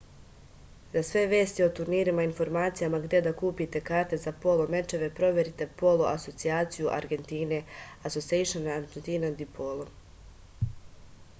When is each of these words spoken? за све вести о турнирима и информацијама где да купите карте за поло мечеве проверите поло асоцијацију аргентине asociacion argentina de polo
за 0.93 1.01
све 1.07 1.21
вести 1.31 1.63
о 1.65 1.73
турнирима 1.79 2.23
и 2.27 2.29
информацијама 2.29 2.99
где 3.03 3.19
да 3.27 3.33
купите 3.41 3.81
карте 3.89 4.19
за 4.23 4.33
поло 4.45 4.65
мечеве 4.75 5.09
проверите 5.19 5.67
поло 5.81 6.07
асоцијацију 6.13 6.89
аргентине 7.01 7.61
asociacion 8.11 8.65
argentina 8.79 9.29
de 9.43 9.47
polo 9.59 9.87